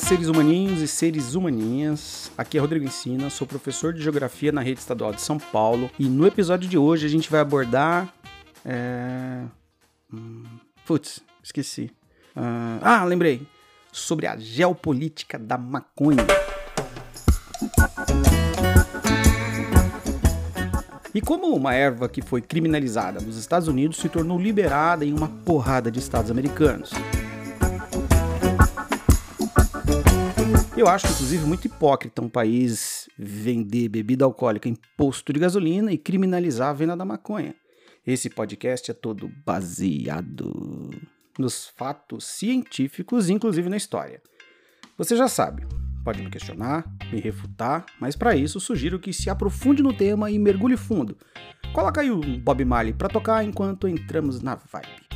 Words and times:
seres 0.00 0.28
humaninhos 0.28 0.80
e 0.80 0.88
seres 0.88 1.34
humaninhas. 1.34 2.32
Aqui 2.36 2.56
é 2.56 2.60
Rodrigo 2.60 2.84
Ensina, 2.84 3.28
sou 3.30 3.46
professor 3.46 3.92
de 3.92 4.02
Geografia 4.02 4.50
na 4.50 4.60
Rede 4.60 4.80
Estadual 4.80 5.12
de 5.12 5.20
São 5.20 5.38
Paulo 5.38 5.90
e 5.98 6.06
no 6.06 6.26
episódio 6.26 6.68
de 6.68 6.78
hoje 6.78 7.06
a 7.06 7.08
gente 7.08 7.30
vai 7.30 7.40
abordar. 7.40 8.12
É... 8.64 9.42
Hum, 10.12 10.44
putz, 10.86 11.20
esqueci. 11.42 11.90
Uh... 12.36 12.80
Ah, 12.82 13.04
lembrei! 13.04 13.46
Sobre 13.92 14.26
a 14.26 14.36
geopolítica 14.36 15.38
da 15.38 15.58
maconha. 15.58 16.26
E 21.14 21.20
como 21.20 21.54
uma 21.54 21.74
erva 21.74 22.08
que 22.08 22.22
foi 22.22 22.40
criminalizada 22.40 23.20
nos 23.20 23.36
Estados 23.36 23.68
Unidos 23.68 23.98
se 23.98 24.08
tornou 24.08 24.40
liberada 24.40 25.04
em 25.04 25.12
uma 25.12 25.28
porrada 25.28 25.90
de 25.90 25.98
estados 25.98 26.30
americanos. 26.30 26.90
Eu 30.80 30.88
acho, 30.88 31.06
inclusive, 31.08 31.44
muito 31.44 31.66
hipócrita 31.66 32.22
um 32.22 32.28
país 32.30 33.06
vender 33.18 33.90
bebida 33.90 34.24
alcoólica 34.24 34.66
em 34.66 34.74
posto 34.96 35.30
de 35.30 35.38
gasolina 35.38 35.92
e 35.92 35.98
criminalizar 35.98 36.70
a 36.70 36.72
venda 36.72 36.96
da 36.96 37.04
maconha. 37.04 37.54
Esse 38.06 38.30
podcast 38.30 38.90
é 38.90 38.94
todo 38.94 39.30
baseado 39.44 40.88
nos 41.38 41.68
fatos 41.76 42.24
científicos, 42.24 43.28
inclusive 43.28 43.68
na 43.68 43.76
história. 43.76 44.22
Você 44.96 45.14
já 45.14 45.28
sabe, 45.28 45.66
pode 46.02 46.22
me 46.22 46.30
questionar, 46.30 46.90
me 47.12 47.20
refutar, 47.20 47.84
mas 48.00 48.16
para 48.16 48.34
isso 48.34 48.58
sugiro 48.58 48.98
que 48.98 49.12
se 49.12 49.28
aprofunde 49.28 49.82
no 49.82 49.92
tema 49.92 50.30
e 50.30 50.38
mergulhe 50.38 50.78
fundo. 50.78 51.14
Coloca 51.74 52.00
aí 52.00 52.10
o 52.10 52.22
Bob 52.38 52.64
Marley 52.64 52.94
para 52.94 53.10
tocar 53.10 53.44
enquanto 53.44 53.86
entramos 53.86 54.40
na 54.40 54.54
vibe. 54.54 55.09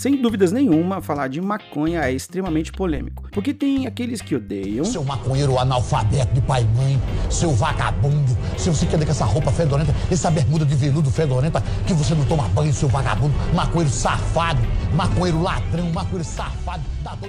Sem 0.00 0.16
dúvidas 0.16 0.50
nenhuma, 0.50 1.02
falar 1.02 1.28
de 1.28 1.42
maconha 1.42 2.00
é 2.00 2.10
extremamente 2.10 2.72
polêmico, 2.72 3.28
porque 3.32 3.52
tem 3.52 3.86
aqueles 3.86 4.22
que 4.22 4.34
odeiam. 4.34 4.82
Seu 4.82 5.04
maconheiro 5.04 5.58
analfabeto 5.58 6.32
de 6.32 6.40
pai 6.40 6.62
e 6.62 6.74
mãe, 6.74 7.02
seu 7.28 7.50
vagabundo, 7.50 8.34
seu 8.56 8.72
se 8.72 8.86
quer 8.86 9.04
com 9.04 9.10
essa 9.10 9.26
roupa 9.26 9.52
fedorenta, 9.52 9.94
essa 10.10 10.30
bermuda 10.30 10.64
de 10.64 10.74
veludo 10.74 11.10
fedorenta, 11.10 11.62
que 11.86 11.92
você 11.92 12.14
não 12.14 12.24
toma 12.24 12.48
banho, 12.48 12.72
seu 12.72 12.88
vagabundo, 12.88 13.34
maconheiro 13.54 13.92
safado, 13.92 14.62
maconheiro 14.94 15.42
ladrão, 15.42 15.92
maconheiro 15.92 16.24
safado. 16.24 16.82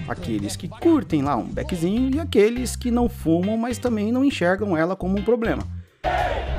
Aqueles 0.07 0.55
que 0.55 0.69
curtem 0.69 1.23
lá 1.23 1.35
um 1.35 1.49
beckzinho 1.49 2.15
e 2.15 2.21
aqueles 2.21 2.77
que 2.77 2.89
não 2.89 3.09
fumam, 3.09 3.57
mas 3.57 3.79
também 3.79 4.13
não 4.13 4.23
enxergam 4.23 4.77
ela 4.77 4.95
como 4.95 5.19
um 5.19 5.23
problema. 5.23 5.63
Ei, 6.05 6.50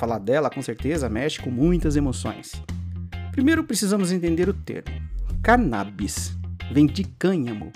Falar 0.00 0.18
dela, 0.18 0.48
com 0.48 0.62
certeza, 0.62 1.10
mexe 1.10 1.42
com 1.42 1.50
muitas 1.50 1.94
emoções. 1.94 2.52
Primeiro 3.32 3.62
precisamos 3.62 4.10
entender 4.10 4.48
o 4.48 4.54
termo. 4.54 4.98
Cannabis 5.42 6.34
vem 6.72 6.86
de 6.86 7.04
cânhamo 7.04 7.70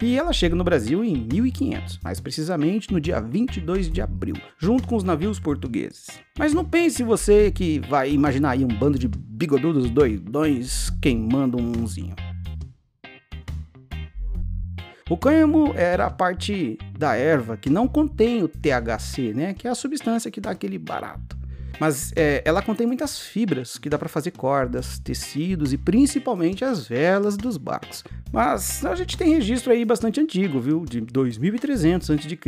e 0.00 0.16
ela 0.16 0.32
chega 0.32 0.54
no 0.54 0.62
Brasil 0.62 1.02
em 1.02 1.16
1500, 1.16 1.98
mais 2.04 2.20
precisamente 2.20 2.92
no 2.92 3.00
dia 3.00 3.20
22 3.20 3.90
de 3.90 4.00
abril, 4.00 4.36
junto 4.56 4.86
com 4.86 4.94
os 4.94 5.02
navios 5.02 5.40
portugueses. 5.40 6.06
Mas 6.38 6.54
não 6.54 6.64
pense 6.64 7.02
você 7.02 7.50
que 7.50 7.80
vai 7.80 8.12
imaginar 8.12 8.50
aí 8.50 8.64
um 8.64 8.68
bando 8.68 8.96
de 8.96 9.08
bigodudos 9.08 9.90
doidões 9.90 10.90
queimando 11.02 11.60
um 11.60 11.82
unzinho. 11.82 12.14
O 15.10 15.16
cânhamo 15.16 15.72
era 15.74 16.06
a 16.06 16.10
parte 16.10 16.78
da 16.96 17.16
erva 17.16 17.56
que 17.56 17.68
não 17.68 17.88
contém 17.88 18.44
o 18.44 18.48
THC, 18.48 19.34
né, 19.34 19.52
que 19.52 19.66
é 19.66 19.70
a 19.72 19.74
substância 19.74 20.30
que 20.30 20.40
dá 20.40 20.50
aquele 20.50 20.78
barato. 20.78 21.35
Mas 21.78 22.12
é, 22.16 22.42
ela 22.44 22.62
contém 22.62 22.86
muitas 22.86 23.20
fibras 23.20 23.78
que 23.78 23.88
dá 23.88 23.98
para 23.98 24.08
fazer 24.08 24.30
cordas, 24.30 24.98
tecidos 24.98 25.72
e 25.72 25.78
principalmente 25.78 26.64
as 26.64 26.86
velas 26.86 27.36
dos 27.36 27.56
barcos. 27.56 28.02
Mas 28.32 28.84
a 28.84 28.94
gente 28.94 29.16
tem 29.16 29.34
registro 29.34 29.72
aí 29.72 29.84
bastante 29.84 30.20
antigo, 30.20 30.60
viu? 30.60 30.84
De 30.84 31.00
2300 31.00 32.10
a.C. 32.10 32.38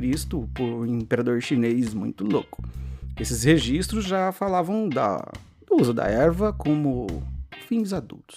por 0.55 0.65
um 0.65 0.87
imperador 0.87 1.41
chinês 1.43 1.93
muito 1.93 2.25
louco. 2.25 2.63
Esses 3.19 3.43
registros 3.45 4.05
já 4.05 4.33
falavam 4.33 4.89
da, 4.89 5.19
do 5.67 5.81
uso 5.81 5.93
da 5.93 6.07
erva 6.07 6.53
como 6.53 7.07
fins 7.69 7.93
adultos. 7.93 8.37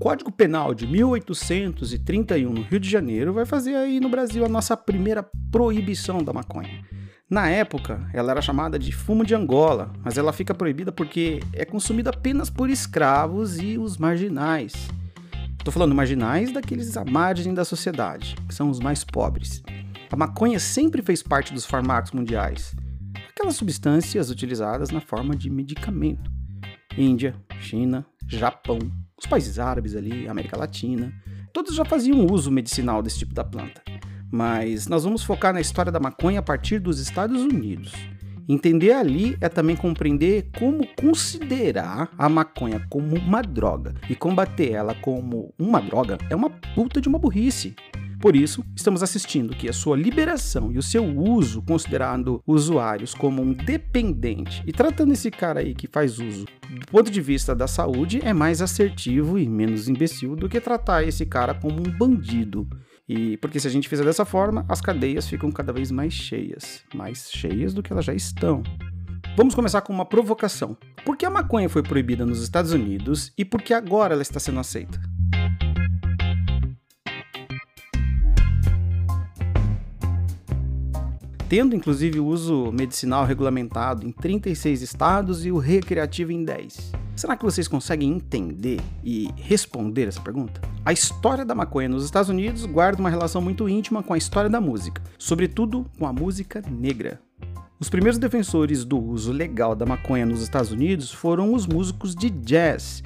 Código 0.00 0.32
Penal 0.32 0.72
de 0.72 0.86
1831 0.86 2.50
no 2.50 2.62
Rio 2.62 2.80
de 2.80 2.88
Janeiro 2.88 3.34
vai 3.34 3.44
fazer 3.44 3.74
aí 3.74 4.00
no 4.00 4.08
Brasil 4.08 4.42
a 4.46 4.48
nossa 4.48 4.74
primeira 4.74 5.22
proibição 5.52 6.24
da 6.24 6.32
maconha. 6.32 6.82
Na 7.28 7.50
época, 7.50 8.08
ela 8.14 8.30
era 8.30 8.40
chamada 8.40 8.78
de 8.78 8.92
fumo 8.92 9.26
de 9.26 9.34
Angola, 9.34 9.92
mas 10.02 10.16
ela 10.16 10.32
fica 10.32 10.54
proibida 10.54 10.90
porque 10.90 11.40
é 11.52 11.66
consumida 11.66 12.08
apenas 12.08 12.48
por 12.48 12.70
escravos 12.70 13.58
e 13.58 13.76
os 13.76 13.98
marginais. 13.98 14.72
Estou 15.58 15.70
falando 15.70 15.94
marginais 15.94 16.50
daqueles 16.50 16.96
à 16.96 17.04
margem 17.04 17.52
da 17.52 17.62
sociedade, 17.62 18.36
que 18.48 18.54
são 18.54 18.70
os 18.70 18.80
mais 18.80 19.04
pobres. 19.04 19.62
A 20.10 20.16
maconha 20.16 20.58
sempre 20.58 21.02
fez 21.02 21.22
parte 21.22 21.52
dos 21.52 21.66
farmacos 21.66 22.12
mundiais, 22.12 22.74
aquelas 23.28 23.56
substâncias 23.56 24.30
utilizadas 24.30 24.88
na 24.88 25.02
forma 25.02 25.36
de 25.36 25.50
medicamento. 25.50 26.30
Índia, 26.96 27.36
China, 27.60 28.04
Japão, 28.26 28.78
os 29.18 29.26
países 29.26 29.58
árabes 29.58 29.94
ali, 29.94 30.28
América 30.28 30.58
Latina, 30.58 31.12
todos 31.52 31.74
já 31.74 31.84
faziam 31.84 32.26
uso 32.26 32.50
medicinal 32.50 33.02
desse 33.02 33.18
tipo 33.18 33.34
da 33.34 33.44
planta. 33.44 33.82
Mas 34.32 34.86
nós 34.86 35.04
vamos 35.04 35.22
focar 35.22 35.52
na 35.52 35.60
história 35.60 35.92
da 35.92 36.00
maconha 36.00 36.40
a 36.40 36.42
partir 36.42 36.78
dos 36.78 36.98
Estados 37.00 37.42
Unidos. 37.42 37.92
Entender 38.48 38.92
ali 38.92 39.36
é 39.40 39.48
também 39.48 39.76
compreender 39.76 40.50
como 40.58 40.84
considerar 40.96 42.10
a 42.18 42.28
maconha 42.28 42.84
como 42.90 43.14
uma 43.14 43.42
droga 43.42 43.94
e 44.08 44.16
combater 44.16 44.72
ela 44.72 44.94
como 44.94 45.54
uma 45.56 45.80
droga 45.80 46.18
é 46.28 46.34
uma 46.34 46.50
puta 46.50 47.00
de 47.00 47.08
uma 47.08 47.18
burrice. 47.18 47.76
Por 48.20 48.36
isso, 48.36 48.62
estamos 48.76 49.02
assistindo 49.02 49.56
que 49.56 49.66
a 49.66 49.72
sua 49.72 49.96
liberação 49.96 50.70
e 50.70 50.76
o 50.76 50.82
seu 50.82 51.02
uso, 51.02 51.62
considerando 51.62 52.42
usuários 52.46 53.14
como 53.14 53.40
um 53.40 53.54
dependente 53.54 54.62
e 54.66 54.72
tratando 54.72 55.14
esse 55.14 55.30
cara 55.30 55.60
aí 55.60 55.74
que 55.74 55.86
faz 55.86 56.18
uso 56.18 56.44
do 56.44 56.86
ponto 56.86 57.10
de 57.10 57.20
vista 57.22 57.54
da 57.54 57.66
saúde, 57.66 58.20
é 58.22 58.34
mais 58.34 58.60
assertivo 58.60 59.38
e 59.38 59.48
menos 59.48 59.88
imbecil 59.88 60.36
do 60.36 60.50
que 60.50 60.60
tratar 60.60 61.02
esse 61.02 61.24
cara 61.24 61.54
como 61.54 61.80
um 61.80 61.90
bandido. 61.90 62.68
E 63.08 63.38
porque 63.38 63.58
se 63.58 63.66
a 63.66 63.70
gente 63.70 63.88
fizer 63.88 64.04
dessa 64.04 64.26
forma, 64.26 64.66
as 64.68 64.82
cadeias 64.82 65.26
ficam 65.26 65.50
cada 65.50 65.72
vez 65.72 65.90
mais 65.90 66.12
cheias, 66.12 66.82
mais 66.94 67.30
cheias 67.32 67.72
do 67.72 67.82
que 67.82 67.90
elas 67.90 68.04
já 68.04 68.12
estão. 68.12 68.62
Vamos 69.34 69.54
começar 69.54 69.80
com 69.80 69.94
uma 69.94 70.04
provocação. 70.04 70.76
Por 71.06 71.16
que 71.16 71.24
a 71.24 71.30
maconha 71.30 71.70
foi 71.70 71.82
proibida 71.82 72.26
nos 72.26 72.42
Estados 72.42 72.72
Unidos 72.72 73.32
e 73.38 73.46
por 73.46 73.62
que 73.62 73.72
agora 73.72 74.12
ela 74.12 74.22
está 74.22 74.38
sendo 74.38 74.60
aceita? 74.60 75.00
Tendo 81.50 81.74
inclusive 81.74 82.20
o 82.20 82.26
uso 82.26 82.70
medicinal 82.70 83.24
regulamentado 83.24 84.06
em 84.06 84.12
36 84.12 84.82
estados 84.82 85.44
e 85.44 85.50
o 85.50 85.58
recreativo 85.58 86.30
em 86.30 86.44
10. 86.44 86.92
Será 87.16 87.36
que 87.36 87.44
vocês 87.44 87.66
conseguem 87.66 88.08
entender 88.08 88.80
e 89.02 89.28
responder 89.34 90.06
essa 90.06 90.20
pergunta? 90.20 90.60
A 90.84 90.92
história 90.92 91.44
da 91.44 91.52
maconha 91.52 91.88
nos 91.88 92.04
Estados 92.04 92.30
Unidos 92.30 92.64
guarda 92.66 93.00
uma 93.00 93.10
relação 93.10 93.42
muito 93.42 93.68
íntima 93.68 94.00
com 94.00 94.14
a 94.14 94.16
história 94.16 94.48
da 94.48 94.60
música, 94.60 95.02
sobretudo 95.18 95.84
com 95.98 96.06
a 96.06 96.12
música 96.12 96.62
negra. 96.70 97.20
Os 97.80 97.90
primeiros 97.90 98.18
defensores 98.18 98.84
do 98.84 99.02
uso 99.02 99.32
legal 99.32 99.74
da 99.74 99.84
maconha 99.84 100.24
nos 100.24 100.42
Estados 100.42 100.70
Unidos 100.70 101.10
foram 101.10 101.52
os 101.52 101.66
músicos 101.66 102.14
de 102.14 102.30
jazz. 102.30 103.02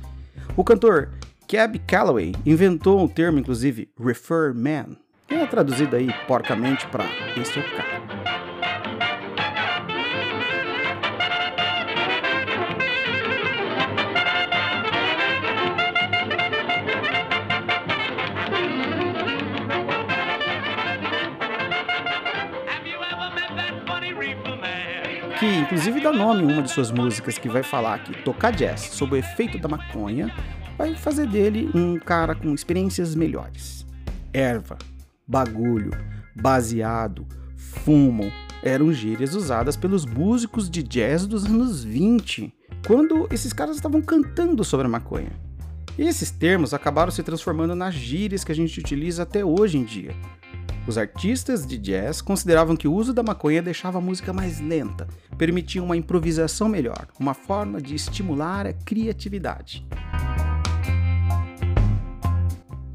O 0.55 0.62
cantor 0.62 1.12
Cab 1.49 1.79
Calloway 1.87 2.35
inventou 2.44 3.02
o 3.02 3.08
termo, 3.08 3.38
inclusive, 3.38 3.88
refer 3.99 4.52
man, 4.52 4.99
que 5.26 5.35
é 5.35 5.47
traduzido 5.47 5.97
aí 5.97 6.08
porcamente 6.26 6.87
para 6.88 7.06
esse 7.40 7.58
é 7.58 7.62
o 7.62 7.76
cara. 7.76 8.33
Que 25.44 25.58
inclusive 25.58 26.00
dá 26.00 26.11
nome 26.11 26.43
a 26.43 26.46
uma 26.46 26.62
de 26.62 26.70
suas 26.70 26.91
músicas 26.91 27.37
que 27.37 27.50
vai 27.50 27.62
falar 27.62 28.02
que 28.02 28.23
tocar 28.23 28.50
jazz 28.50 28.81
sob 28.81 29.12
o 29.12 29.17
efeito 29.17 29.58
da 29.58 29.69
maconha 29.69 30.32
vai 30.79 30.94
fazer 30.94 31.26
dele 31.26 31.70
um 31.75 31.99
cara 31.99 32.35
com 32.35 32.55
experiências 32.55 33.14
melhores. 33.14 33.85
Erva, 34.32 34.79
bagulho, 35.29 35.91
baseado, 36.35 37.26
fumo 37.56 38.32
eram 38.62 38.91
gírias 38.91 39.35
usadas 39.35 39.76
pelos 39.76 40.06
músicos 40.06 40.70
de 40.70 40.82
jazz 40.82 41.26
dos 41.26 41.44
anos 41.44 41.85
20, 41.85 42.50
quando 42.87 43.29
esses 43.31 43.52
caras 43.52 43.76
estavam 43.76 44.00
cantando 44.00 44.64
sobre 44.64 44.87
a 44.87 44.90
maconha. 44.90 45.32
E 45.99 46.08
esses 46.08 46.31
termos 46.31 46.73
acabaram 46.73 47.12
se 47.12 47.23
transformando 47.23 47.75
nas 47.75 47.94
gírias 47.94 48.43
que 48.43 48.50
a 48.50 48.55
gente 48.55 48.81
utiliza 48.81 49.25
até 49.25 49.44
hoje 49.44 49.76
em 49.76 49.85
dia. 49.85 50.17
Os 50.86 50.98
artistas 50.98 51.66
de 51.66 51.78
jazz 51.78 52.20
consideravam 52.20 52.76
que 52.76 52.86
o 52.86 52.92
uso 52.92 53.14
da 53.14 53.22
maconha 53.22 53.62
deixava 53.62 53.96
a 53.96 54.02
música 54.02 54.34
mais 54.34 54.60
lenta, 54.60 55.08
permitia 55.38 55.82
uma 55.82 55.96
improvisação 55.96 56.69
melhor, 56.69 57.08
uma 57.19 57.32
forma 57.32 57.81
de 57.81 57.94
estimular 57.94 58.66
a 58.66 58.72
criatividade. 58.75 59.86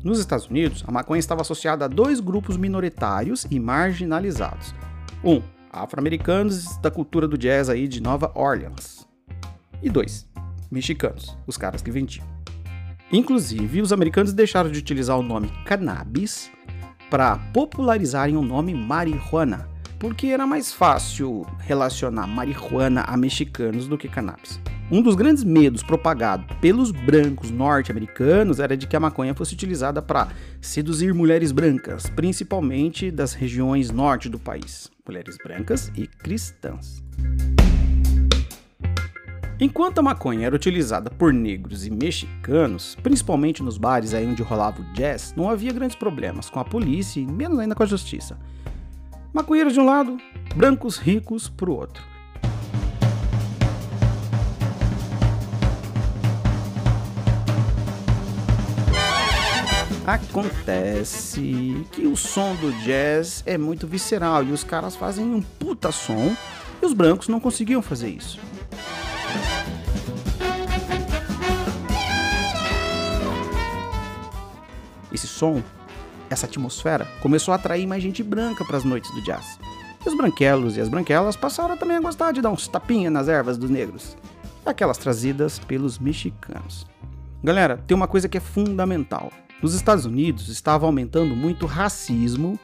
Nos 0.04 0.20
Estados 0.20 0.46
Unidos, 0.46 0.84
a 0.88 0.92
maconha 0.92 1.20
estava 1.20 1.42
associada 1.42 1.86
a 1.86 1.88
dois 1.88 2.20
grupos 2.20 2.58
minoritários 2.58 3.48
e 3.50 3.60
marginalizados. 3.60 4.74
Um, 5.24 5.42
afro-americanos 5.72 6.78
da 6.78 6.92
cultura 6.92 7.28
do 7.28 7.40
jazz 7.40 7.70
aí 7.70 7.88
de 7.88 8.02
Nova 8.02 8.32
Orleans. 8.36 9.08
E 9.82 9.90
dois, 9.90 10.28
mexicanos, 10.70 11.36
os 11.48 11.58
caras 11.58 11.82
que 11.82 11.90
vendiam. 11.90 12.26
Inclusive, 13.12 13.82
os 13.82 13.92
americanos 13.92 14.32
deixaram 14.32 14.70
de 14.70 14.78
utilizar 14.78 15.18
o 15.18 15.24
nome 15.24 15.52
cannabis 15.66 16.52
para 17.10 17.38
popularizarem 17.54 18.36
o 18.36 18.42
nome 18.42 18.74
marihuana, 18.74 19.68
porque 19.98 20.28
era 20.28 20.48
mais 20.48 20.72
fácil 20.72 21.46
relacionar 21.60 22.28
marihuana 22.28 23.02
a 23.02 23.18
mexicanos 23.18 23.88
do 23.88 23.98
que 23.98 24.08
cannabis. 24.08 24.60
Um 24.92 25.04
dos 25.04 25.14
grandes 25.14 25.44
medos 25.44 25.84
propagados 25.84 26.48
pelos 26.60 26.92
brancos 26.92 27.52
norte-americanos 27.52 28.60
era 28.60 28.76
de 28.76 28.88
que 28.88 28.96
a 28.96 29.00
maconha 29.00 29.36
fosse 29.36 29.54
utilizada 29.54 30.02
para 30.02 30.30
seduzir 30.60 31.14
mulheres 31.14 31.52
brancas, 31.52 32.10
principalmente 32.10 33.12
das 33.12 33.34
regiões 33.34 33.92
norte 33.92 34.30
do 34.30 34.40
país, 34.40 34.90
mulheres 35.06 35.38
brancas 35.44 35.92
e 35.96 36.08
cristãs. 36.08 37.04
Enquanto 39.62 40.00
a 40.00 40.02
maconha 40.02 40.46
era 40.46 40.56
utilizada 40.56 41.10
por 41.10 41.34
negros 41.34 41.86
e 41.86 41.90
mexicanos, 41.90 42.96
principalmente 43.04 43.62
nos 43.62 43.78
bares 43.78 44.14
aí 44.14 44.26
onde 44.26 44.42
rolava 44.42 44.82
o 44.82 44.94
jazz, 44.94 45.34
não 45.36 45.50
havia 45.50 45.74
grandes 45.74 45.98
problemas 45.98 46.50
com 46.50 46.62
a 46.62 46.64
polícia 46.64 47.20
e 47.20 47.26
menos 47.26 47.60
ainda 47.60 47.76
com 47.76 47.84
a 47.84 47.86
justiça. 47.86 48.40
Maconheiros 49.34 49.74
de 49.74 49.82
um 49.82 49.86
lado, 49.86 50.18
brancos 50.56 50.98
ricos 50.98 51.50
pro 51.50 51.74
outro. 51.74 52.02
Acontece 60.08 61.86
que 61.92 62.08
o 62.08 62.16
som 62.16 62.56
do 62.56 62.72
jazz 62.84 63.44
é 63.46 63.58
muito 63.58 63.86
visceral 63.86 64.42
e 64.42 64.54
os 64.54 64.64
caras 64.64 64.96
fazem 64.96 65.26
um 65.26 65.42
puta 65.42 65.92
som 65.92 66.34
e 66.82 66.86
os 66.86 66.94
brancos 66.94 67.28
não 67.28 67.42
conseguiam 67.42 67.82
fazer 67.82 68.08
isso. 68.08 68.40
Esse 75.20 75.28
som, 75.28 75.62
essa 76.30 76.46
atmosfera, 76.46 77.06
começou 77.22 77.52
a 77.52 77.56
atrair 77.56 77.86
mais 77.86 78.02
gente 78.02 78.24
branca 78.24 78.64
para 78.64 78.78
as 78.78 78.86
noites 78.86 79.12
do 79.12 79.22
jazz. 79.22 79.60
E 80.06 80.08
os 80.08 80.16
branquelos 80.16 80.78
e 80.78 80.80
as 80.80 80.88
branquelas 80.88 81.36
passaram 81.36 81.76
também 81.76 81.98
a 81.98 82.00
gostar 82.00 82.32
de 82.32 82.42
dar 82.42 82.50
uns 82.52 82.70
tapinhas 82.70 83.12
nas 83.12 83.28
ervas 83.28 83.58
dos 83.58 83.70
negros, 83.70 84.16
aquelas 84.66 84.98
trazidas 84.98 85.60
pelos 85.60 86.00
mexicanos. 86.00 86.88
Galera, 87.44 87.84
tem 87.86 87.98
uma 87.98 88.08
coisa 88.08 88.30
que 88.30 88.38
é 88.38 88.40
fundamental. 88.40 89.30
Nos 89.62 89.74
Estados 89.74 90.06
Unidos 90.06 90.48
estava 90.48 90.86
aumentando 90.86 91.36
muito 91.36 91.64
o 91.64 91.68
racismo 91.68 92.58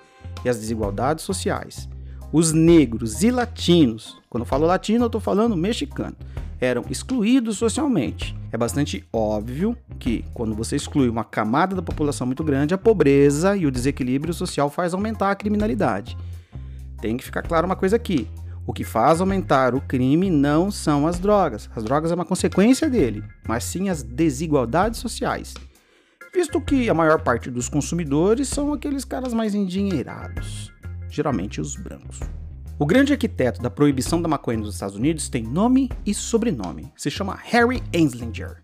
e 0.46 0.48
as 0.48 0.58
desigualdades 0.58 1.26
sociais. 1.26 1.90
Os 2.32 2.54
negros 2.54 3.22
e 3.22 3.32
latinos, 3.32 4.18
quando 4.30 4.44
eu 4.44 4.48
falo 4.48 4.66
latino, 4.66 5.04
eu 5.04 5.08
estou 5.08 5.20
falando 5.20 5.58
mexicano, 5.58 6.16
eram 6.60 6.84
excluídos 6.90 7.58
socialmente. 7.58 8.36
É 8.52 8.58
bastante 8.58 9.06
óbvio 9.12 9.78
que, 10.00 10.24
quando 10.34 10.56
você 10.56 10.76
exclui 10.76 11.10
uma 11.10 11.24
camada 11.24 11.76
da 11.76 11.82
população 11.82 12.26
muito 12.26 12.44
grande, 12.44 12.74
a 12.74 12.78
pobreza 12.78 13.56
e 13.56 13.66
o 13.66 13.72
desequilíbrio 13.72 14.34
social 14.34 14.70
faz 14.70 14.94
aumentar 14.94 15.32
a 15.32 15.36
criminalidade. 15.36 16.18
Tem 17.02 17.18
que 17.18 17.26
ficar 17.26 17.42
claro 17.42 17.66
uma 17.66 17.76
coisa 17.76 17.96
aqui: 17.96 18.28
o 18.66 18.74
que 18.74 18.84
faz 18.84 19.22
aumentar 19.22 19.76
o 19.76 19.82
crime 19.82 20.30
não 20.30 20.72
são 20.72 21.06
as 21.06 21.20
drogas. 21.20 21.70
As 21.76 21.84
drogas 21.84 22.12
é 22.12 22.16
uma 22.16 22.26
consequência 22.26 22.90
dele, 22.90 23.24
mas 23.48 23.64
sim 23.64 23.90
as 23.90 24.02
desigualdades 24.02 25.00
sociais. 25.00 25.54
Visto 26.34 26.60
que 26.60 26.90
a 26.90 26.94
maior 26.94 27.22
parte 27.22 27.50
dos 27.50 27.70
consumidores 27.70 28.50
são 28.50 28.74
aqueles 28.74 29.06
caras 29.06 29.34
mais 29.34 29.56
endinheirados, 29.56 30.72
geralmente 31.10 31.62
os 31.62 31.76
brancos. 31.76 32.20
O 32.78 32.86
grande 32.86 33.14
arquiteto 33.14 33.62
da 33.62 33.70
proibição 33.70 34.22
da 34.22 34.28
maconha 34.28 34.58
nos 34.58 34.74
Estados 34.74 34.98
Unidos 34.98 35.30
tem 35.30 35.42
nome 35.42 35.90
e 36.06 36.14
sobrenome. 36.14 36.92
Se 36.98 37.10
chama 37.10 37.40
Harry 37.46 37.82
Anslinger. 37.96 38.62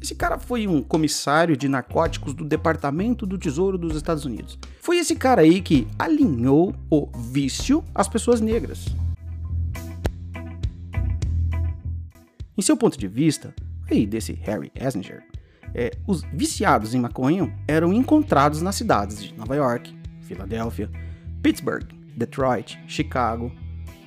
Esse 0.00 0.14
cara 0.14 0.38
foi 0.38 0.66
um 0.66 0.82
comissário 0.82 1.54
de 1.54 1.68
narcóticos 1.68 2.32
do 2.32 2.46
Departamento 2.46 3.26
do 3.26 3.36
Tesouro 3.36 3.76
dos 3.76 3.94
Estados 3.94 4.24
Unidos. 4.24 4.58
Foi 4.80 4.96
esse 4.96 5.14
cara 5.14 5.42
aí 5.42 5.60
que 5.60 5.86
alinhou 5.98 6.74
o 6.88 7.10
vício 7.14 7.84
às 7.94 8.08
pessoas 8.08 8.40
negras. 8.40 8.86
Em 12.56 12.62
seu 12.62 12.74
ponto 12.74 12.98
de 12.98 13.06
vista, 13.06 13.54
aí 13.90 14.06
desse 14.06 14.32
Harry 14.44 14.72
Anslinger, 14.80 15.22
é, 15.74 15.90
os 16.06 16.22
viciados 16.32 16.94
em 16.94 17.00
maconha 17.00 17.54
eram 17.68 17.92
encontrados 17.92 18.62
nas 18.62 18.76
cidades 18.76 19.22
de 19.22 19.34
Nova 19.34 19.54
York, 19.54 19.94
Filadélfia, 20.22 20.90
Pittsburgh, 21.42 21.95
Detroit, 22.16 22.78
Chicago. 22.86 23.52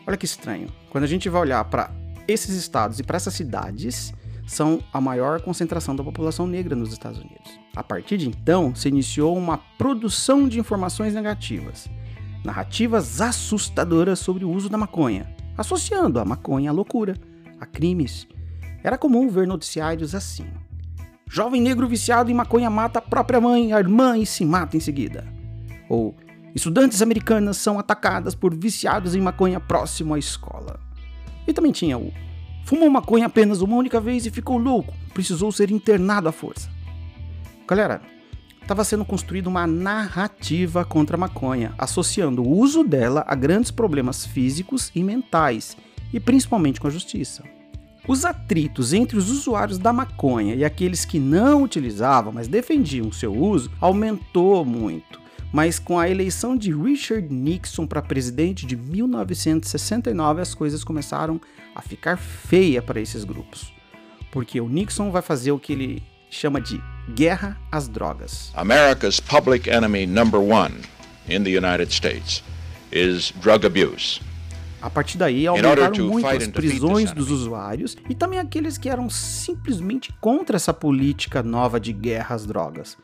Olha 0.08 0.18
que 0.18 0.26
estranho. 0.26 0.68
Quando 0.90 1.04
a 1.04 1.08
gente 1.08 1.30
vai 1.30 1.42
olhar 1.42 1.64
para 1.66 1.92
esses 2.28 2.56
estados 2.56 3.00
e 3.00 3.04
para 3.04 3.18
essas 3.18 3.34
cidades, 3.34 4.14
são 4.48 4.80
a 4.92 5.00
maior 5.00 5.42
concentração 5.42 5.96
da 5.96 6.04
população 6.04 6.48
negra 6.48 6.76
nos 6.76 6.92
Estados 6.92 7.20
Unidos. 7.20 7.60
A 7.76 7.84
partir 7.84 8.18
de 8.18 8.28
então, 8.28 8.74
se 8.74 8.88
iniciou 8.88 9.38
uma 9.38 9.60
produção 9.78 10.48
de 10.48 10.60
informações 10.60 11.14
negativas, 11.14 11.88
narrativas 12.44 13.22
assustadoras 13.22 14.18
sobre 14.18 14.44
o 14.44 14.52
uso 14.52 14.68
da 14.68 14.78
maconha, 14.78 15.34
associando 15.56 16.20
a 16.20 16.26
maconha 16.26 16.72
à 16.72 16.74
loucura, 16.74 17.16
a 17.60 17.66
crimes. 17.66 18.28
Era 18.84 18.98
comum 18.98 19.30
ver 19.30 19.46
noticiários 19.46 20.16
assim: 20.16 20.48
Jovem 21.30 21.62
negro 21.62 21.88
viciado 21.88 22.32
em 22.32 22.34
maconha 22.34 22.72
mata 22.72 22.98
a 22.98 23.04
própria 23.04 23.40
mãe, 23.40 23.72
a 23.72 23.80
irmã 23.80 24.18
e 24.18 24.26
se 24.26 24.44
mata 24.44 24.76
em 24.76 24.80
seguida. 24.80 25.28
Ou 25.88 26.16
Estudantes 26.56 27.02
americanas 27.02 27.58
são 27.58 27.78
atacadas 27.78 28.34
por 28.34 28.56
viciados 28.56 29.14
em 29.14 29.22
maconha 29.22 29.60
próximo 29.60 30.16
à 30.16 30.20
escola. 30.20 30.80
E 31.48 31.54
também 31.54 31.72
tinha 31.72 31.98
o 31.98 32.12
fumou 32.64 32.90
maconha 32.90 33.26
apenas 33.26 33.62
uma 33.62 33.76
única 33.76 34.00
vez 34.00 34.26
e 34.26 34.32
ficou 34.32 34.58
louco, 34.58 34.94
precisou 35.14 35.52
ser 35.52 35.72
internado 35.72 36.30
à 36.30 36.32
força. 36.32 36.70
Galera, 37.68 38.02
estava 38.62 38.84
sendo 38.84 39.04
construída 39.04 39.50
uma 39.50 39.66
narrativa 39.66 40.86
contra 40.86 41.16
a 41.16 41.20
maconha, 41.20 41.74
associando 41.78 42.44
o 42.44 42.50
uso 42.50 42.84
dela 42.84 43.24
a 43.28 43.34
grandes 43.34 43.72
problemas 43.72 44.26
físicos 44.26 44.92
e 44.94 45.04
mentais, 45.04 45.76
e 46.14 46.20
principalmente 46.20 46.80
com 46.80 46.88
a 46.88 46.92
justiça. 46.92 47.44
Os 48.08 48.26
atritos 48.26 48.94
entre 48.94 49.18
os 49.18 49.32
usuários 49.32 49.78
da 49.78 49.94
maconha 49.94 50.56
e 50.56 50.64
aqueles 50.64 51.06
que 51.06 51.20
não 51.20 51.64
utilizavam, 51.64 52.32
mas 52.32 52.48
defendiam 52.48 53.12
seu 53.12 53.36
uso, 53.36 53.72
aumentou 53.80 54.64
muito 54.64 55.19
mas 55.52 55.80
com 55.80 56.00
a 56.00 56.10
eleição 56.10 56.56
de 56.56 56.72
Richard 56.74 57.34
Nixon 57.34 57.88
para 57.88 58.02
presidente 58.02 58.66
de 58.66 58.76
1969, 58.76 60.42
as 60.42 60.54
coisas 60.54 60.84
começaram 60.84 61.42
a 61.76 61.82
ficar 61.82 62.18
feia 62.18 62.82
para 62.82 63.00
esses 63.00 63.24
grupos. 63.24 63.74
Porque 64.32 64.62
o 64.62 64.70
Nixon 64.70 65.12
vai 65.12 65.22
fazer 65.22 65.52
o 65.52 65.60
que 65.60 65.74
ele 65.74 66.04
chama 66.30 66.62
de 66.62 66.82
guerra 67.14 67.60
às 67.72 67.88
drogas. 67.88 68.52
America's 68.56 69.20
public 69.20 69.70
enemy 69.70 70.06
number 70.06 70.40
one 70.40 70.76
in 71.28 71.44
the 71.44 71.58
United 71.58 71.92
States 71.92 72.44
is 72.92 73.34
drug 73.42 73.66
abuse. 73.66 74.22
A 74.82 74.90
partir 74.90 75.18
daí 75.18 75.46
aumentaram 75.46 76.06
muito 76.08 76.28
as 76.28 76.48
prisões 76.48 77.12
dos 77.12 77.30
usuários 77.30 77.98
e 78.10 78.16
também 78.16 78.40
aqueles 78.40 78.78
que 78.78 78.88
eram 78.88 79.10
simplesmente 79.10 80.14
contra 80.22 80.56
essa 80.56 80.74
política 80.74 81.44
nova 81.44 81.80
de 81.80 81.92
guerra 81.92 82.36
às 82.36 82.46
drogas. 82.46 82.98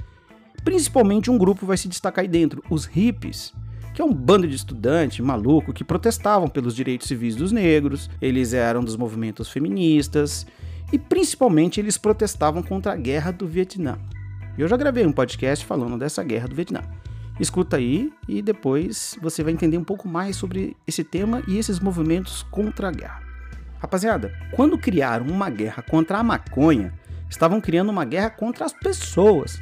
Principalmente 0.66 1.30
um 1.30 1.38
grupo 1.38 1.66
vai 1.66 1.78
se 1.78 1.88
destacar 1.88 2.24
aí 2.24 2.28
dentro, 2.28 2.64
os 2.72 2.86
hippies, 2.86 3.54
que 3.94 4.02
é 4.02 4.06
um 4.06 4.12
bando 4.12 4.48
de 4.48 4.56
estudantes 4.56 5.24
maluco 5.24 5.72
que 5.72 5.84
protestavam 5.84 6.48
pelos 6.48 6.76
direitos 6.76 7.08
civis 7.08 7.36
dos 7.36 7.52
negros, 7.52 8.10
eles 8.20 8.52
eram 8.52 8.84
dos 8.84 8.98
movimentos 8.98 9.48
feministas 9.48 10.46
e 10.92 10.98
principalmente 10.98 11.80
eles 11.80 12.00
protestavam 12.00 12.64
contra 12.64 12.94
a 12.94 12.96
guerra 12.96 13.32
do 13.32 13.48
Vietnã. 13.48 14.00
Eu 14.58 14.68
já 14.68 14.76
gravei 14.76 15.06
um 15.06 15.12
podcast 15.12 15.64
falando 15.64 16.00
dessa 16.00 16.24
guerra 16.24 16.48
do 16.48 16.56
Vietnã. 16.56 16.82
Escuta 17.40 17.78
aí 17.78 18.12
e 18.28 18.42
depois 18.42 19.16
você 19.22 19.44
vai 19.44 19.54
entender 19.54 19.78
um 19.78 19.84
pouco 19.84 20.08
mais 20.08 20.36
sobre 20.36 20.76
esse 20.88 21.04
tema 21.04 21.44
e 21.48 21.60
esses 21.60 21.80
movimentos 21.80 22.42
contra 22.42 22.88
a 22.88 22.92
guerra. 22.92 23.22
Rapaziada, 23.78 24.34
quando 24.52 24.80
criaram 24.80 25.28
uma 25.28 25.50
guerra 25.50 25.84
contra 25.84 26.18
a 26.18 26.24
maconha, 26.24 26.92
estavam 27.30 27.62
criando 27.62 27.90
uma 27.90 28.04
guerra 28.04 28.32
contra 28.32 28.66
as 28.66 28.74
pessoas, 28.74 29.60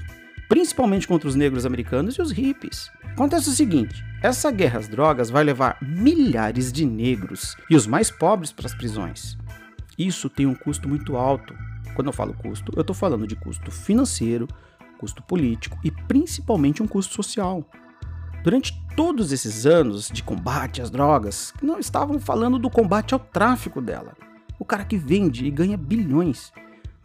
principalmente 0.49 1.07
contra 1.07 1.27
os 1.27 1.35
negros 1.35 1.65
americanos 1.65 2.15
e 2.15 2.21
os 2.21 2.31
hippies. 2.31 2.89
Acontece 3.11 3.49
o 3.49 3.53
seguinte: 3.53 4.03
essa 4.21 4.51
guerra 4.51 4.79
às 4.79 4.87
drogas 4.87 5.29
vai 5.29 5.43
levar 5.43 5.77
milhares 5.81 6.71
de 6.71 6.85
negros 6.85 7.55
e 7.69 7.75
os 7.75 7.87
mais 7.87 8.09
pobres 8.09 8.51
para 8.51 8.65
as 8.65 8.73
prisões. 8.73 9.37
Isso 9.97 10.29
tem 10.29 10.45
um 10.45 10.55
custo 10.55 10.89
muito 10.89 11.15
alto. 11.15 11.55
Quando 11.93 12.07
eu 12.07 12.13
falo 12.13 12.33
custo, 12.33 12.71
eu 12.75 12.81
estou 12.81 12.95
falando 12.95 13.27
de 13.27 13.35
custo 13.35 13.69
financeiro, 13.69 14.47
custo 14.97 15.21
político 15.21 15.77
e 15.83 15.91
principalmente 15.91 16.81
um 16.81 16.87
custo 16.87 17.13
social. 17.13 17.69
Durante 18.43 18.73
todos 18.95 19.31
esses 19.31 19.65
anos 19.65 20.09
de 20.09 20.23
combate 20.23 20.81
às 20.81 20.89
drogas, 20.89 21.53
não 21.61 21.79
estavam 21.79 22.19
falando 22.19 22.59
do 22.59 22.69
combate 22.69 23.13
ao 23.13 23.19
tráfico 23.19 23.81
dela, 23.81 24.13
o 24.59 24.65
cara 24.65 24.85
que 24.85 24.97
vende 24.97 25.45
e 25.45 25.51
ganha 25.51 25.77
bilhões, 25.77 26.51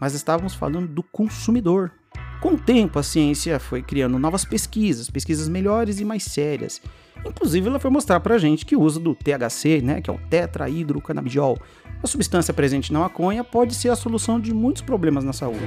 mas 0.01 0.15
estávamos 0.15 0.55
falando 0.55 0.89
do 0.89 1.03
consumidor. 1.03 1.93
Com 2.41 2.51
o 2.51 2.59
tempo, 2.59 3.01
a 3.01 3.03
ciência 3.03 3.59
foi 3.59 3.83
criando 3.83 4.17
novas 4.17 4.45
pesquisas, 4.45 5.11
pesquisas 5.11 5.49
melhores 5.49 5.99
e 5.99 6.05
mais 6.05 6.23
sérias, 6.23 6.81
Inclusive, 7.25 7.69
ela 7.69 7.79
foi 7.79 7.91
mostrar 7.91 8.21
pra 8.21 8.39
gente 8.39 8.65
que 8.65 8.77
o 8.77 8.81
uso 8.81 9.01
do 9.01 9.15
THC, 9.15 9.81
né, 9.83 10.01
que 10.01 10.11
é 10.11 10.13
o 10.13 10.19
tetrahidrocannabidiol, 10.31 11.59
a 12.03 12.07
substância 12.07 12.55
presente 12.55 12.93
na 12.93 13.01
maconha, 13.01 13.43
pode 13.43 13.75
ser 13.75 13.89
a 13.89 13.97
solução 13.97 14.39
de 14.39 14.55
muitos 14.55 14.83
problemas 14.83 15.25
na 15.25 15.33
saúde. 15.33 15.59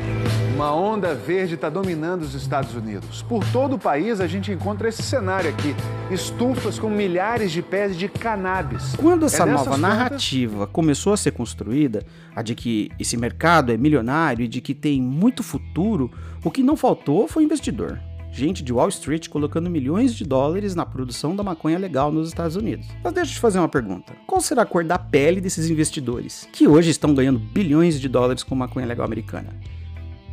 Uma 0.56 0.74
onda 0.74 1.14
verde 1.14 1.56
está 1.56 1.70
dominando 1.70 2.22
os 2.22 2.34
Estados 2.36 2.74
Unidos. 2.74 3.22
Por 3.24 3.44
todo 3.52 3.76
o 3.76 3.80
país, 3.80 4.22
a 4.22 4.28
gente 4.28 4.52
encontra 4.52 4.88
esse 4.88 5.04
cenário 5.04 5.50
aqui: 5.50 5.76
estufas 6.10 6.80
com 6.80 6.90
milhares 6.90 7.52
de 7.52 7.62
pés 7.62 7.98
de 7.98 8.08
cannabis. 8.08 8.96
Quando 8.96 9.26
essa 9.26 9.44
é 9.44 9.46
nova 9.46 9.78
narrativa 9.78 10.68
começou 10.68 11.14
a 11.14 11.18
ser 11.18 11.32
construída, 11.32 12.06
a 12.36 12.42
de 12.42 12.56
que 12.56 12.90
esse 13.00 13.18
mercado 13.18 13.72
é 13.72 13.78
milionário 13.78 14.46
e 14.46 14.48
de 14.48 14.62
que 14.62 14.74
tem 14.74 15.02
muito 15.02 15.44
futuro, 15.44 16.12
o 16.44 16.52
que 16.52 16.64
não 16.64 16.78
faltou 16.78 17.28
foi 17.28 17.44
investidor 17.44 18.00
gente 18.32 18.64
de 18.64 18.72
Wall 18.72 18.90
Street 18.90 19.28
colocando 19.28 19.70
milhões 19.70 20.16
de 20.16 20.24
dólares 20.24 20.74
na 20.74 20.86
produção 20.86 21.36
da 21.36 21.44
maconha 21.44 21.78
legal 21.78 22.12
nos 22.12 22.30
Estados 22.30 22.56
Unidos. 22.56 22.88
Mas 23.04 23.14
deixa 23.14 23.32
eu 23.32 23.36
te 23.36 23.40
fazer 23.40 23.60
uma 23.60 23.68
pergunta: 23.68 24.14
qual 24.26 24.40
será 24.40 24.62
a 24.62 24.66
cor 24.66 24.84
da 24.84 24.98
pele 24.98 25.42
desses 25.42 25.70
investidores 25.70 26.48
que 26.52 26.68
hoje 26.68 26.90
estão 26.90 27.14
ganhando 27.14 27.40
bilhões 27.40 28.00
de 28.00 28.08
dólares 28.08 28.42
com 28.42 28.56
maconha 28.56 28.88
legal 28.88 29.06
americana? 29.06 29.54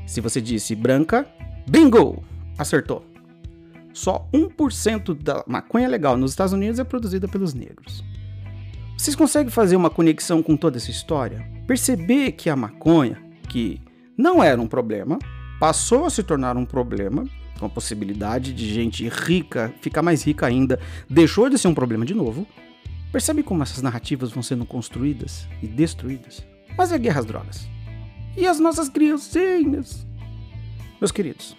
Se 0.07 0.21
você 0.21 0.41
disse 0.41 0.75
branca, 0.75 1.27
bingo! 1.69 2.23
Acertou. 2.57 3.05
Só 3.93 4.29
1% 4.33 5.15
da 5.21 5.45
maconha 5.47 5.89
legal 5.89 6.17
nos 6.17 6.31
Estados 6.31 6.53
Unidos 6.53 6.79
é 6.79 6.85
produzida 6.85 7.27
pelos 7.27 7.53
negros. 7.53 8.05
Vocês 8.97 9.15
conseguem 9.15 9.51
fazer 9.51 9.77
uma 9.77 9.91
conexão 9.91 10.43
com 10.43 10.57
toda 10.57 10.77
essa 10.77 10.91
história? 10.91 11.49
Perceber 11.67 12.33
que 12.33 12.51
a 12.51 12.57
maconha, 12.57 13.23
que 13.49 13.81
não 14.17 14.43
era 14.43 14.61
um 14.61 14.67
problema, 14.67 15.19
passou 15.61 16.05
a 16.05 16.11
se 16.11 16.23
tornar 16.23 16.57
um 16.57 16.65
problema 16.65 17.25
com 17.59 17.67
a 17.67 17.71
possibilidade 17.71 18.53
de 18.53 18.73
gente 18.73 19.09
rica 19.09 19.73
ficar 19.81 20.03
mais 20.03 20.23
rica 20.23 20.47
ainda, 20.47 20.79
deixou 21.09 21.51
de 21.51 21.59
ser 21.59 21.69
um 21.69 21.75
problema 21.75 22.05
de 22.05 22.15
novo. 22.15 22.47
Percebe 23.11 23.43
como 23.43 23.63
essas 23.63 23.83
narrativas 23.83 24.31
vão 24.31 24.43
sendo 24.43 24.65
construídas 24.65 25.49
e 25.63 25.67
destruídas? 25.67 26.45
Mas 26.77 26.93
é 26.93 26.99
guerra 26.99 27.21
às 27.21 27.27
drogas. 27.27 27.69
E 28.37 28.47
as 28.47 28.61
nossas 28.61 28.89
criancinhas? 28.89 30.07
Meus 31.01 31.11
queridos, 31.11 31.57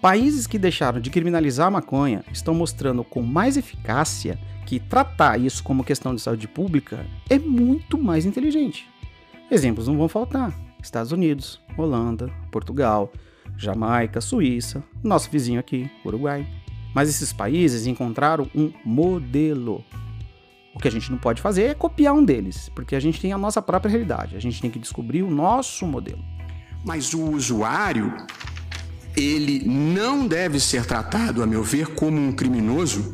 países 0.00 0.46
que 0.46 0.58
deixaram 0.58 1.00
de 1.00 1.10
criminalizar 1.10 1.66
a 1.68 1.70
maconha 1.70 2.24
estão 2.32 2.54
mostrando 2.54 3.04
com 3.04 3.22
mais 3.22 3.56
eficácia 3.56 4.38
que 4.66 4.80
tratar 4.80 5.38
isso 5.40 5.62
como 5.62 5.84
questão 5.84 6.14
de 6.14 6.20
saúde 6.20 6.48
pública 6.48 7.06
é 7.28 7.38
muito 7.38 7.98
mais 7.98 8.24
inteligente. 8.24 8.88
Exemplos 9.50 9.88
não 9.88 9.98
vão 9.98 10.08
faltar: 10.08 10.58
Estados 10.82 11.12
Unidos, 11.12 11.60
Holanda, 11.76 12.32
Portugal, 12.50 13.12
Jamaica, 13.56 14.20
Suíça, 14.20 14.82
nosso 15.02 15.30
vizinho 15.30 15.60
aqui, 15.60 15.90
Uruguai. 16.04 16.46
Mas 16.94 17.08
esses 17.08 17.32
países 17.32 17.86
encontraram 17.86 18.48
um 18.54 18.72
modelo. 18.84 19.84
O 20.74 20.78
que 20.78 20.88
a 20.88 20.90
gente 20.90 21.10
não 21.10 21.18
pode 21.18 21.40
fazer 21.40 21.64
é 21.64 21.74
copiar 21.74 22.14
um 22.14 22.24
deles, 22.24 22.70
porque 22.74 22.94
a 22.94 23.00
gente 23.00 23.20
tem 23.20 23.32
a 23.32 23.38
nossa 23.38 23.60
própria 23.60 23.90
realidade. 23.90 24.36
A 24.36 24.40
gente 24.40 24.60
tem 24.60 24.70
que 24.70 24.78
descobrir 24.78 25.22
o 25.22 25.30
nosso 25.30 25.86
modelo. 25.86 26.22
Mas 26.84 27.14
o 27.14 27.30
usuário, 27.30 28.14
ele 29.16 29.62
não 29.66 30.26
deve 30.26 30.58
ser 30.58 30.84
tratado, 30.84 31.42
a 31.42 31.46
meu 31.46 31.62
ver, 31.62 31.88
como 31.88 32.20
um 32.20 32.32
criminoso, 32.32 33.12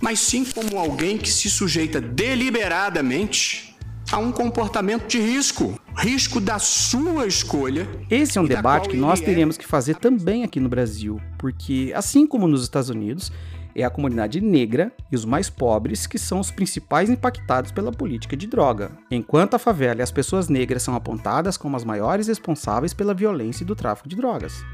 mas 0.00 0.20
sim 0.20 0.44
como 0.44 0.78
alguém 0.78 1.18
que 1.18 1.30
se 1.30 1.50
sujeita 1.50 2.00
deliberadamente 2.00 3.76
a 4.10 4.18
um 4.18 4.30
comportamento 4.30 5.06
de 5.06 5.18
risco, 5.18 5.78
risco 5.98 6.40
da 6.40 6.60
sua 6.60 7.26
escolha. 7.26 7.88
Esse 8.08 8.38
é 8.38 8.40
um 8.40 8.46
debate 8.46 8.88
que 8.88 8.96
nós 8.96 9.20
é 9.20 9.24
teremos 9.24 9.56
é... 9.56 9.58
que 9.58 9.66
fazer 9.66 9.96
também 9.96 10.44
aqui 10.44 10.60
no 10.60 10.68
Brasil, 10.68 11.20
porque 11.36 11.92
assim 11.94 12.26
como 12.26 12.46
nos 12.46 12.62
Estados 12.62 12.88
Unidos, 12.88 13.32
é 13.74 13.84
a 13.84 13.90
comunidade 13.90 14.40
negra 14.40 14.92
e 15.10 15.16
os 15.16 15.24
mais 15.24 15.50
pobres 15.50 16.06
que 16.06 16.18
são 16.18 16.40
os 16.40 16.50
principais 16.50 17.10
impactados 17.10 17.72
pela 17.72 17.92
política 17.92 18.36
de 18.36 18.46
droga, 18.46 18.92
enquanto 19.10 19.54
a 19.54 19.58
favela 19.58 20.00
e 20.00 20.02
as 20.02 20.10
pessoas 20.10 20.48
negras 20.48 20.82
são 20.82 20.94
apontadas 20.94 21.56
como 21.56 21.76
as 21.76 21.84
maiores 21.84 22.28
responsáveis 22.28 22.94
pela 22.94 23.14
violência 23.14 23.64
e 23.64 23.66
do 23.66 23.76
tráfico 23.76 24.08
de 24.08 24.16
drogas. 24.16 24.64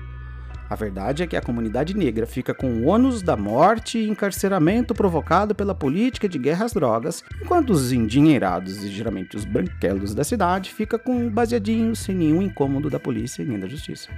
A 0.69 0.75
verdade 0.75 1.23
é 1.23 1.27
que 1.27 1.37
a 1.37 1.43
comunidade 1.43 1.95
negra 1.95 2.27
fica 2.27 2.55
com 2.55 2.69
o 2.69 2.87
ônus 2.87 3.23
da 3.23 3.37
morte 3.37 3.99
e 3.99 4.09
encarceramento 4.09 4.95
provocado 4.95 5.55
pela 5.55 5.75
política 5.75 6.29
de 6.29 6.39
guerra 6.39 6.65
às 6.65 6.73
drogas, 6.73 7.23
enquanto 7.43 7.71
os 7.71 7.93
endinheirados 7.93 8.83
e 8.83 8.89
geralmente 8.89 9.37
os 9.37 9.45
branquelos 9.45 10.15
da 10.15 10.25
cidade 10.25 10.73
fica 10.73 10.99
com 10.99 11.29
baseadinhos 11.29 11.99
sem 11.99 12.15
nenhum 12.15 12.43
incômodo 12.43 12.89
da 12.89 12.99
polícia 12.99 13.43
e 13.43 13.47
nem 13.47 13.59
da 13.59 13.69
justiça. 13.69 14.09